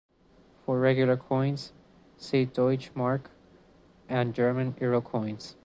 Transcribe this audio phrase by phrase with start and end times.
[0.65, 1.73] For regular coins,
[2.17, 3.29] see Deutsche Mark
[4.09, 5.55] and German euro coins.